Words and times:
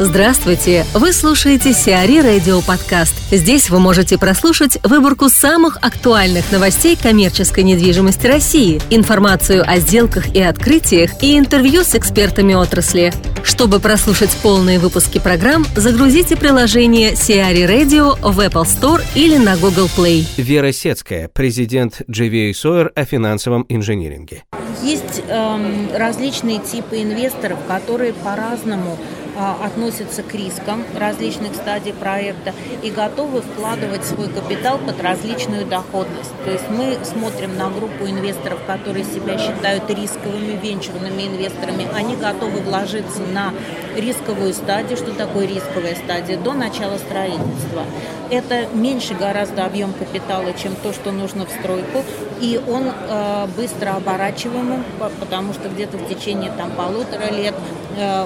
Здравствуйте! 0.00 0.84
Вы 0.92 1.12
слушаете 1.12 1.72
Сиари 1.72 2.18
Радио 2.18 2.60
Подкаст. 2.62 3.14
Здесь 3.30 3.70
вы 3.70 3.78
можете 3.78 4.18
прослушать 4.18 4.76
выборку 4.82 5.28
самых 5.28 5.76
актуальных 5.82 6.50
новостей 6.50 6.98
коммерческой 7.00 7.62
недвижимости 7.62 8.26
России, 8.26 8.80
информацию 8.90 9.62
о 9.64 9.78
сделках 9.78 10.34
и 10.34 10.42
открытиях 10.42 11.22
и 11.22 11.38
интервью 11.38 11.84
с 11.84 11.94
экспертами 11.94 12.54
отрасли. 12.54 13.12
Чтобы 13.44 13.78
прослушать 13.78 14.36
полные 14.42 14.80
выпуски 14.80 15.20
программ, 15.20 15.64
загрузите 15.76 16.36
приложение 16.36 17.14
Сиари 17.14 17.62
Radio 17.62 18.18
в 18.20 18.40
Apple 18.40 18.64
Store 18.64 19.00
или 19.14 19.36
на 19.36 19.56
Google 19.56 19.88
Play. 19.96 20.26
Вера 20.36 20.72
Сецкая, 20.72 21.28
президент 21.28 22.00
GVA 22.08 22.50
Sawyer 22.50 22.90
о 22.96 23.04
финансовом 23.04 23.64
инжиниринге. 23.68 24.42
Есть 24.82 25.22
эм, 25.28 25.88
различные 25.94 26.58
типы 26.58 27.00
инвесторов, 27.00 27.58
которые 27.68 28.12
по-разному 28.12 28.98
относятся 29.36 30.22
к 30.22 30.34
рискам 30.34 30.84
различных 30.96 31.54
стадий 31.54 31.92
проекта 31.92 32.52
и 32.82 32.90
готовы 32.90 33.42
вкладывать 33.42 34.04
свой 34.04 34.28
капитал 34.28 34.78
под 34.78 35.00
различную 35.02 35.66
доходность. 35.66 36.30
То 36.44 36.50
есть 36.50 36.68
мы 36.70 36.98
смотрим 37.04 37.56
на 37.56 37.70
группу 37.70 38.06
инвесторов, 38.06 38.60
которые 38.66 39.04
себя 39.04 39.38
считают 39.38 39.88
рисковыми 39.90 40.58
венчурными 40.62 41.22
инвесторами. 41.22 41.88
Они 41.94 42.16
готовы 42.16 42.60
вложиться 42.60 43.20
на 43.32 43.52
рисковую 43.96 44.52
стадию. 44.54 44.96
Что 44.96 45.12
такое 45.12 45.46
рисковая 45.46 45.94
стадия? 45.94 46.36
До 46.38 46.52
начала 46.52 46.98
строительства. 46.98 47.84
Это 48.30 48.66
меньше 48.72 49.14
гораздо 49.14 49.64
объем 49.66 49.92
капитала, 49.92 50.52
чем 50.54 50.74
то, 50.76 50.92
что 50.92 51.12
нужно 51.12 51.46
в 51.46 51.50
стройку. 51.50 52.02
И 52.40 52.60
он 52.66 52.84
э, 52.88 53.46
быстро 53.56 53.96
оборачиваемый, 53.96 54.78
потому 55.20 55.52
что 55.52 55.68
где-то 55.68 55.98
в 55.98 56.08
течение 56.08 56.50
там, 56.56 56.70
полутора 56.72 57.30
лет 57.30 57.54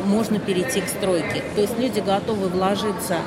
можно 0.05 0.39
перейти 0.39 0.81
к 0.81 0.89
стройки. 0.89 1.43
То 1.55 1.63
есть 1.63 1.79
люди 1.79 2.01
готовы 2.01 2.49
вложиться 2.49 3.19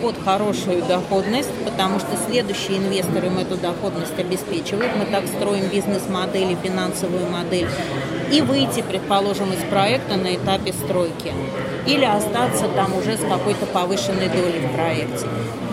под 0.00 0.16
хорошую 0.22 0.82
доходность, 0.82 1.50
потому 1.64 1.98
что 1.98 2.10
следующие 2.28 2.78
инвесторы 2.78 3.28
им 3.28 3.38
эту 3.38 3.56
доходность 3.56 4.18
обеспечивают. 4.18 4.92
Мы 4.96 5.06
так 5.06 5.26
строим 5.26 5.68
бизнес-модель 5.68 6.52
и 6.52 6.56
финансовую 6.56 7.26
модель. 7.30 7.68
И 8.30 8.40
выйти, 8.40 8.82
предположим, 8.82 9.52
из 9.52 9.62
проекта 9.70 10.16
на 10.16 10.34
этапе 10.34 10.72
стройки. 10.72 11.32
Или 11.86 12.04
остаться 12.04 12.68
там 12.74 12.96
уже 12.98 13.16
с 13.16 13.20
какой-то 13.20 13.66
повышенной 13.66 14.28
долей 14.28 14.66
в 14.66 14.74
проекте. 14.74 15.26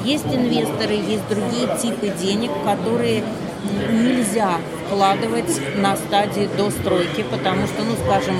Есть 0.06 0.26
инвесторы, 0.26 0.94
есть 0.94 1.28
другие 1.30 1.68
типы 1.82 2.10
денег, 2.22 2.52
которые 2.64 3.24
нельзя 3.92 4.58
вкладывать 4.88 5.62
на 5.78 5.96
стадии 5.96 6.50
до 6.58 6.70
стройки, 6.70 7.24
потому 7.30 7.68
что, 7.68 7.84
ну, 7.84 7.96
скажем, 8.06 8.36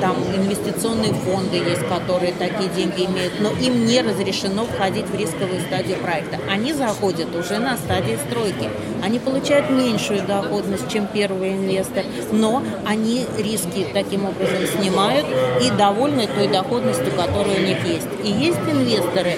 там 0.00 0.16
инвестиционные 0.34 1.12
фонды 1.12 1.56
есть, 1.56 1.86
которые 1.88 2.32
такие 2.32 2.68
деньги 2.70 3.04
имеют, 3.04 3.34
но 3.40 3.50
им 3.52 3.86
не 3.86 4.00
разрешено 4.00 4.64
входить 4.64 5.06
в 5.06 5.14
рисковую 5.14 5.60
стадию 5.60 5.98
проекта. 5.98 6.38
Они 6.50 6.72
заходят 6.72 7.34
уже 7.34 7.58
на 7.58 7.76
стадии 7.76 8.18
стройки. 8.28 8.68
Они 9.02 9.18
получают 9.18 9.70
меньшую 9.70 10.22
доходность, 10.22 10.90
чем 10.90 11.06
первый 11.06 11.52
инвестор, 11.52 12.04
но 12.32 12.62
они 12.84 13.26
риски 13.38 13.86
таким 13.92 14.26
образом 14.26 14.66
снимают 14.66 15.26
и 15.62 15.70
довольны 15.70 16.26
той 16.26 16.48
доходностью, 16.48 17.12
которая 17.12 17.56
у 17.56 17.62
них 17.62 17.84
есть. 17.84 18.08
И 18.24 18.28
есть 18.28 18.58
инвесторы, 18.68 19.34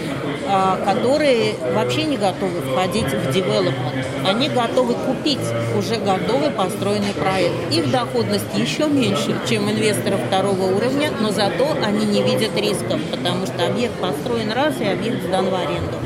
которые 0.85 1.55
вообще 1.75 2.05
не 2.05 2.17
готовы 2.17 2.61
входить 2.63 3.07
в 3.07 3.33
девелопмент. 3.33 4.07
Они 4.27 4.49
готовы 4.49 4.95
купить 4.95 5.39
уже 5.77 5.97
готовый 5.97 6.51
построенный 6.51 7.13
проект. 7.13 7.73
Их 7.73 7.91
доходность 7.91 8.47
еще 8.55 8.87
меньше, 8.87 9.37
чем 9.49 9.71
инвесторов 9.71 10.21
второго 10.27 10.75
уровня, 10.75 11.11
но 11.21 11.31
зато 11.31 11.69
они 11.85 12.07
не 12.07 12.23
видят 12.23 12.57
рисков, 12.57 13.01
потому 13.11 13.47
что 13.47 13.67
объект 13.67 13.95
построен 14.01 14.53
раз 14.53 14.81
и 14.81 14.85
объект 14.85 15.23
сдан 15.25 15.51
в 15.51 15.55
аренду. 15.55 15.99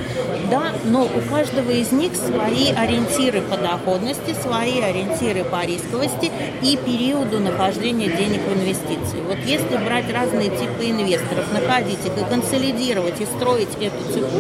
Да, 0.50 0.72
но 0.84 1.04
у 1.04 1.34
каждого 1.34 1.70
из 1.70 1.92
них 1.92 2.12
свои 2.14 2.72
ориентиры 2.72 3.40
по 3.40 3.56
доходности, 3.56 4.34
свои 4.34 4.80
ориентиры 4.82 5.44
по 5.44 5.64
рисковости 5.64 6.30
и 6.60 6.76
периоду 6.76 7.40
нахождения 7.40 8.08
денег 8.08 8.42
в 8.42 8.52
инвестиции. 8.52 9.22
Вот 9.26 9.38
если 9.46 9.78
брать 9.78 10.12
разные 10.12 10.50
типы 10.50 10.90
инвесторов, 10.90 11.50
находить 11.52 12.04
их 12.04 12.12
и 12.18 12.28
консолидировать 12.28 13.18
и 13.20 13.24
строить 13.24 13.74
эту 13.80 14.12
цепочку, 14.12 14.31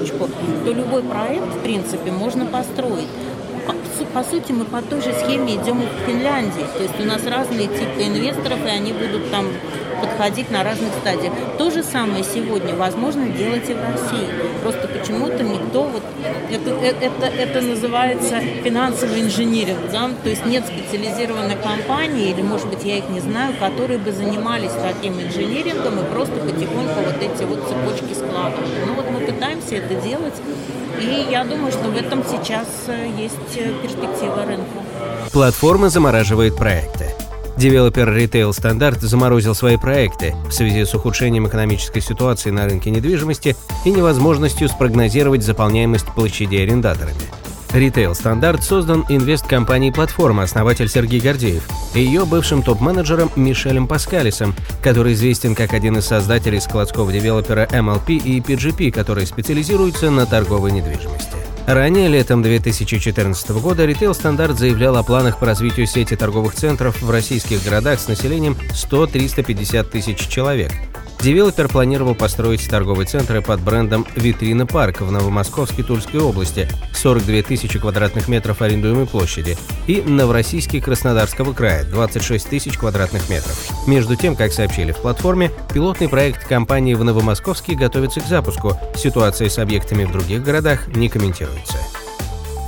то 0.64 0.72
любой 0.72 1.02
проект, 1.02 1.46
в 1.46 1.62
принципе, 1.62 2.10
можно 2.10 2.46
построить 2.46 3.08
по 4.12 4.22
сути, 4.24 4.52
мы 4.52 4.64
по 4.64 4.82
той 4.82 5.00
же 5.00 5.12
схеме 5.12 5.54
идем 5.54 5.80
и 5.80 5.86
в 5.86 6.06
Финляндии. 6.06 6.66
То 6.76 6.82
есть 6.82 7.00
у 7.00 7.04
нас 7.04 7.24
разные 7.26 7.68
типы 7.68 8.02
инвесторов, 8.02 8.58
и 8.64 8.68
они 8.68 8.92
будут 8.92 9.30
там 9.30 9.46
подходить 10.00 10.50
на 10.50 10.64
разных 10.64 10.92
стадиях. 11.00 11.32
То 11.58 11.70
же 11.70 11.82
самое 11.82 12.24
сегодня 12.24 12.74
возможно 12.74 13.28
делать 13.28 13.70
и 13.70 13.74
в 13.74 13.80
России. 13.80 14.28
Просто 14.62 14.88
почему-то 14.88 15.42
никто 15.44 15.84
вот 15.84 16.02
это, 16.50 16.70
э, 16.70 16.94
это, 17.00 17.26
это 17.26 17.60
называется 17.60 18.40
финансовый 18.64 19.22
инжиниринг, 19.22 19.90
да? 19.92 20.10
то 20.22 20.28
есть 20.28 20.44
нет 20.44 20.64
специализированной 20.66 21.56
компании, 21.56 22.30
или, 22.30 22.42
может 22.42 22.68
быть, 22.68 22.84
я 22.84 22.98
их 22.98 23.08
не 23.10 23.20
знаю, 23.20 23.54
которые 23.58 23.98
бы 23.98 24.12
занимались 24.12 24.72
таким 24.72 25.20
инжинирингом 25.20 26.00
и 26.00 26.04
просто 26.12 26.34
потихоньку 26.34 27.00
вот 27.00 27.16
эти 27.20 27.44
вот 27.44 27.60
цепочки 27.68 28.14
складывали. 28.14 28.84
Ну 28.86 28.94
пытаемся 29.26 29.76
это 29.76 29.94
делать, 30.06 30.34
и 31.00 31.26
я 31.30 31.44
думаю, 31.44 31.72
что 31.72 31.84
в 31.84 31.96
этом 31.96 32.22
сейчас 32.24 32.66
э, 32.88 33.08
есть 33.18 33.56
э, 33.56 33.72
перспектива 33.82 34.44
рынка. 34.46 34.64
Платформа 35.32 35.88
замораживает 35.88 36.56
проекты. 36.56 37.06
Девелопер 37.56 38.08
Retail 38.08 38.50
Standard 38.50 39.00
заморозил 39.00 39.54
свои 39.54 39.76
проекты 39.76 40.34
в 40.48 40.52
связи 40.52 40.84
с 40.84 40.94
ухудшением 40.94 41.46
экономической 41.46 42.00
ситуации 42.00 42.50
на 42.50 42.64
рынке 42.64 42.90
недвижимости 42.90 43.56
и 43.84 43.90
невозможностью 43.90 44.68
спрогнозировать 44.68 45.42
заполняемость 45.42 46.06
площадей 46.14 46.64
арендаторами. 46.64 47.41
Standard 47.72 48.60
создан 48.60 49.06
инвест-компанией 49.08 49.92
«Платформа», 49.92 50.42
основатель 50.42 50.88
Сергей 50.88 51.20
Гордеев, 51.20 51.62
и 51.94 52.00
ее 52.00 52.26
бывшим 52.26 52.62
топ-менеджером 52.62 53.30
Мишелем 53.34 53.88
Паскалисом, 53.88 54.54
который 54.82 55.14
известен 55.14 55.54
как 55.54 55.72
один 55.72 55.96
из 55.96 56.04
создателей 56.04 56.60
складского 56.60 57.10
девелопера 57.10 57.66
MLP 57.72 58.16
и 58.16 58.40
PGP, 58.40 58.92
который 58.92 59.26
специализируется 59.26 60.10
на 60.10 60.26
торговой 60.26 60.72
недвижимости. 60.72 61.32
Ранее, 61.66 62.08
летом 62.08 62.42
2014 62.42 63.50
года, 63.52 63.84
Retail 63.84 64.14
Standard 64.14 64.58
заявлял 64.58 64.96
о 64.96 65.02
планах 65.02 65.38
по 65.38 65.46
развитию 65.46 65.86
сети 65.86 66.16
торговых 66.16 66.54
центров 66.54 67.00
в 67.00 67.10
российских 67.10 67.64
городах 67.64 68.00
с 68.00 68.08
населением 68.08 68.56
100-350 68.72 69.84
тысяч 69.84 70.18
человек, 70.26 70.72
Девелопер 71.22 71.68
планировал 71.68 72.16
построить 72.16 72.68
торговые 72.68 73.06
центры 73.06 73.42
под 73.42 73.60
брендом 73.60 74.04
«Витрина 74.16 74.66
Парк» 74.66 75.02
в 75.02 75.12
Новомосковске 75.12 75.84
Тульской 75.84 76.18
области, 76.18 76.68
42 76.94 77.42
тысячи 77.42 77.78
квадратных 77.78 78.26
метров 78.26 78.60
арендуемой 78.60 79.06
площади, 79.06 79.56
и 79.86 80.00
Новороссийский 80.00 80.80
Краснодарского 80.80 81.52
края, 81.52 81.84
26 81.84 82.48
тысяч 82.48 82.76
квадратных 82.76 83.30
метров. 83.30 83.56
Между 83.86 84.16
тем, 84.16 84.34
как 84.34 84.52
сообщили 84.52 84.90
в 84.90 84.98
платформе, 84.98 85.52
пилотный 85.72 86.08
проект 86.08 86.44
компании 86.44 86.94
в 86.94 87.04
Новомосковске 87.04 87.76
готовится 87.76 88.20
к 88.20 88.26
запуску. 88.26 88.76
Ситуация 88.96 89.48
с 89.48 89.60
объектами 89.60 90.02
в 90.02 90.10
других 90.10 90.42
городах 90.42 90.88
не 90.88 91.08
комментируется. 91.08 91.78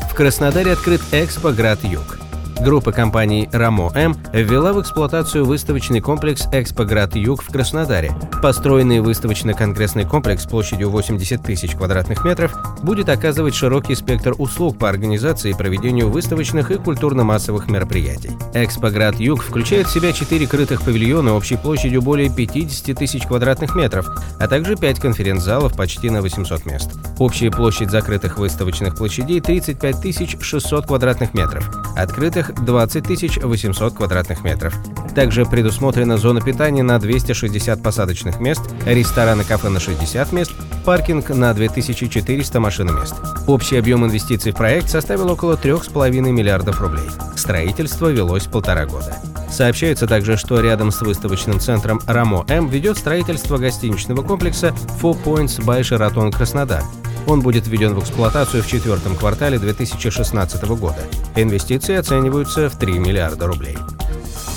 В 0.09 0.15
Краснодаре 0.15 0.75
открыт 0.75 1.00
Экспо 1.10 1.50
Град 1.50 1.82
Юг. 1.82 2.24
Группа 2.60 2.92
компаний 2.92 3.48
«Рамо 3.53 3.91
М» 3.94 4.16
ввела 4.32 4.72
в 4.72 4.81
эксплуатацию 4.81 5.44
выставочный 5.44 6.00
комплекс 6.00 6.47
«Экспоград 6.53 7.15
Юг» 7.15 7.42
в 7.42 7.48
Краснодаре. 7.48 8.12
Построенный 8.41 9.00
выставочно-конгрессный 9.00 10.04
комплекс 10.04 10.44
площадью 10.47 10.91
80 10.91 11.42
тысяч 11.42 11.72
квадратных 11.72 12.25
метров 12.25 12.56
будет 12.82 13.09
оказывать 13.09 13.54
широкий 13.54 13.94
спектр 13.94 14.34
услуг 14.38 14.78
по 14.78 14.88
организации 14.88 15.50
и 15.50 15.54
проведению 15.54 16.09
выставочных 16.09 16.70
и 16.70 16.76
культурно-массовых 16.76 17.69
мероприятий. 17.69 18.31
«Экспоград 18.54 19.16
Юг» 19.16 19.42
включает 19.42 19.88
в 19.88 19.92
себя 19.92 20.12
четыре 20.12 20.47
крытых 20.47 20.82
павильона 20.82 21.34
общей 21.34 21.56
площадью 21.56 22.03
более 22.03 22.31
50 22.31 22.97
тысяч 22.97 23.26
квадратных 23.26 23.75
метров, 23.75 24.09
а 24.38 24.48
также 24.48 24.76
пять 24.76 25.00
конференц-залов 25.00 25.77
почти 25.77 26.09
на 26.09 26.22
800 26.22 26.65
мест. 26.66 26.91
Общая 27.18 27.50
площадь 27.50 27.91
закрытых 27.91 28.39
выставочных 28.39 28.97
площадей 28.97 29.41
35 29.41 30.41
600 30.41 30.86
квадратных 30.86 31.34
метров, 31.34 31.68
открытых 31.97 32.53
20 32.60 33.45
800 33.45 33.95
квадратных 33.95 34.45
метров. 34.45 34.74
Также 35.15 35.47
предусмотрена 35.47 36.18
зона 36.18 36.41
питания 36.41 36.83
на 36.83 36.98
260 36.98 37.83
посадочных 37.83 38.41
мест, 38.41 38.62
рестораны 38.84 39.45
кафе 39.45 39.68
на 39.68 39.80
60 39.80 40.33
мест, 40.33 40.53
паркинг 40.84 41.28
на 41.30 41.54
2400 41.54 42.60
машиномест. 42.60 43.15
Общий 43.47 43.77
объем 43.77 44.04
инвестиций 44.04 44.53
в 44.53 44.56
проект 44.56 44.91
составил 44.91 45.30
около 45.30 45.54
3,5 45.54 46.10
миллиардов 46.30 46.80
рублей. 46.80 47.09
Строительство 47.36 48.09
велось 48.09 48.47
полтора 48.47 48.86
года. 48.86 49.16
Сообщается 49.50 50.09
также, 50.09 50.36
что 50.36 50.60
рядом 50.60 50.91
с 50.91 51.00
выставочным 51.00 51.60
центром 51.60 52.00
«Рамо 52.07 52.45
М» 52.48 52.68
ведет 52.68 52.98
строительство 52.98 53.57
гостиничного 53.57 54.22
комплекса 54.22 54.74
«Four 55.00 55.22
Points 55.22 55.60
by 55.65 55.80
Sheraton 55.83 56.33
Краснодар», 56.33 56.83
он 57.26 57.41
будет 57.41 57.66
введен 57.66 57.94
в 57.94 58.00
эксплуатацию 58.00 58.62
в 58.62 58.66
четвертом 58.66 59.16
квартале 59.16 59.59
2016 59.59 60.65
года. 60.65 60.98
Инвестиции 61.36 61.97
оцениваются 61.97 62.68
в 62.68 62.78
3 62.78 62.98
миллиарда 62.98 63.47
рублей. 63.47 63.78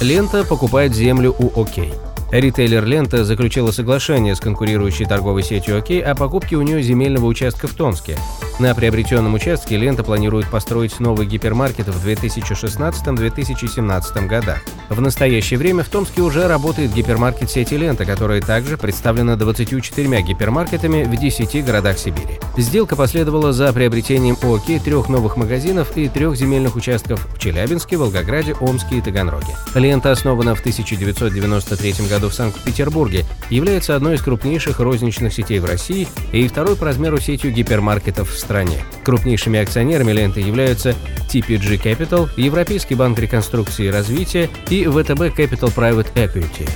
Лента 0.02 0.44
покупает 0.44 0.94
землю 0.94 1.36
у 1.38 1.48
ОК. 1.60 1.78
Ритейлер 2.32 2.86
«Лента» 2.86 3.24
заключила 3.24 3.72
соглашение 3.72 4.36
с 4.36 4.40
конкурирующей 4.40 5.06
торговой 5.06 5.44
сетью 5.44 5.78
«Окей» 5.78 6.04
о 6.04 6.14
покупке 6.14 6.58
у 6.58 6.62
нее 6.62 6.82
земельного 6.84 7.26
участка 7.26 7.68
в 7.68 7.74
Томске. 7.74 8.18
На 8.60 8.76
приобретенном 8.76 9.34
участке 9.34 9.78
«Лента» 9.78 10.04
планирует 10.04 10.48
построить 10.50 11.00
новый 11.00 11.26
гипермаркет 11.26 11.88
в 11.88 12.08
2016-2017 12.08 14.28
годах. 14.28 14.60
В 14.90 15.02
настоящее 15.02 15.58
время 15.58 15.84
в 15.84 15.90
Томске 15.90 16.22
уже 16.22 16.48
работает 16.48 16.94
гипермаркет 16.94 17.50
сети 17.50 17.78
«Лента», 17.78 18.06
которая 18.06 18.42
также 18.42 18.78
представлена 18.78 19.38
24 19.38 20.22
гипермаркетами 20.22 21.04
в 21.04 21.16
10 21.16 21.66
городах 21.66 21.98
Сибири. 21.98 22.40
Сделка 22.58 22.96
последовала 22.96 23.52
за 23.54 23.74
приобретением 23.74 24.38
«Окей» 24.42 24.80
трех 24.80 25.10
новых 25.10 25.38
магазинов 25.38 25.96
и 25.96 26.10
трех 26.10 26.36
земельных 26.36 26.76
участков 26.76 27.28
в 27.34 27.40
Челябинске, 27.40 27.98
Волгограде, 27.98 28.54
Омске 28.60 28.98
и 28.98 29.02
Таганроге. 29.02 29.56
«Лента» 29.76 30.12
основана 30.12 30.54
в 30.56 30.60
1993 30.60 32.08
году 32.10 32.18
году 32.18 32.30
в 32.30 32.34
Санкт-Петербурге, 32.34 33.26
является 33.50 33.96
одной 33.96 34.16
из 34.16 34.22
крупнейших 34.22 34.80
розничных 34.80 35.34
сетей 35.34 35.60
в 35.60 35.66
России 35.66 36.08
и 36.32 36.48
второй 36.48 36.76
по 36.76 36.86
размеру 36.86 37.20
сетью 37.20 37.52
гипермаркетов 37.52 38.32
в 38.32 38.40
стране. 38.48 38.80
Крупнейшими 39.04 39.60
акционерами 39.60 40.14
ленты 40.14 40.40
являются 40.40 40.96
TPG 41.30 41.84
Capital, 41.84 42.30
Европейский 42.38 42.96
банк 42.96 43.20
реконструкции 43.20 43.88
и 43.88 43.92
развития 43.92 44.50
и 44.70 44.86
ВТБ 44.86 45.38
Capital 45.38 45.76
Private 45.76 46.08
Equity. 46.16 46.70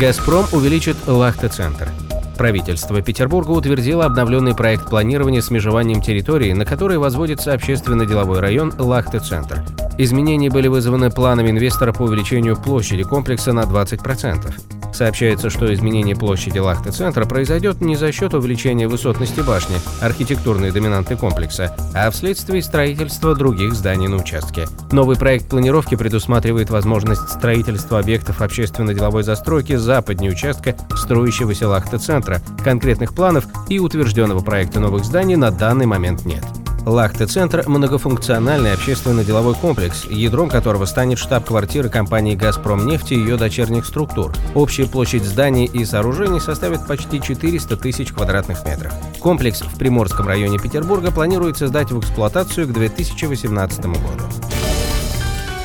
«Газпром» 0.00 0.46
увеличит 0.52 0.96
Лахта-центр. 1.06 1.90
Правительство 2.38 3.02
Петербурга 3.02 3.50
утвердило 3.50 4.06
обновленный 4.06 4.54
проект 4.54 4.88
планирования 4.88 5.42
с 5.42 5.50
межеванием 5.50 6.00
территории, 6.00 6.54
на 6.54 6.64
которой 6.64 6.96
возводится 6.96 7.52
общественно-деловой 7.52 8.40
район 8.40 8.72
Лахта-центр. 8.78 9.62
Изменения 9.98 10.48
были 10.48 10.68
вызваны 10.68 11.10
планами 11.10 11.50
инвестора 11.50 11.92
по 11.92 12.04
увеличению 12.04 12.56
площади 12.56 13.02
комплекса 13.02 13.52
на 13.52 13.64
20%. 13.64 14.81
Сообщается, 14.92 15.50
что 15.50 15.72
изменение 15.72 16.14
площади 16.14 16.58
Лахты-центра 16.58 17.24
произойдет 17.24 17.80
не 17.80 17.96
за 17.96 18.12
счет 18.12 18.34
увеличения 18.34 18.88
высотности 18.88 19.40
башни, 19.40 19.76
архитектурной 20.00 20.70
доминанты 20.70 21.16
комплекса, 21.16 21.74
а 21.94 22.10
вследствие 22.10 22.62
строительства 22.62 23.34
других 23.34 23.74
зданий 23.74 24.08
на 24.08 24.16
участке. 24.16 24.66
Новый 24.90 25.16
проект 25.16 25.48
планировки 25.48 25.94
предусматривает 25.94 26.70
возможность 26.70 27.28
строительства 27.30 27.98
объектов 27.98 28.40
общественно-деловой 28.40 29.22
застройки 29.22 29.76
западнее 29.76 30.32
участка 30.32 30.76
строящегося 30.94 31.68
Лахты-центра. 31.68 32.40
Конкретных 32.62 33.14
планов 33.14 33.46
и 33.68 33.78
утвержденного 33.78 34.40
проекта 34.40 34.80
новых 34.80 35.04
зданий 35.04 35.36
на 35.36 35.50
данный 35.50 35.86
момент 35.86 36.24
нет. 36.24 36.44
Лахте-центр– 36.84 37.62
многофункциональный 37.68 38.72
общественно-деловой 38.72 39.54
комплекс, 39.54 40.04
ядром 40.04 40.48
которого 40.48 40.84
станет 40.84 41.18
штаб-квартира 41.18 41.88
компании 41.88 42.34
«Газпромнефть» 42.34 43.12
и 43.12 43.14
ее 43.14 43.36
дочерних 43.36 43.86
структур. 43.86 44.32
Общая 44.54 44.86
площадь 44.86 45.24
зданий 45.24 45.66
и 45.66 45.84
сооружений 45.84 46.40
составит 46.40 46.86
почти 46.86 47.20
400 47.20 47.76
тысяч 47.76 48.12
квадратных 48.12 48.64
метров. 48.66 48.92
Комплекс 49.20 49.60
в 49.62 49.78
Приморском 49.78 50.26
районе 50.26 50.58
Петербурга 50.58 51.12
планируется 51.12 51.68
сдать 51.68 51.92
в 51.92 52.00
эксплуатацию 52.00 52.66
к 52.66 52.72
2018 52.72 53.84
году. 53.86 54.24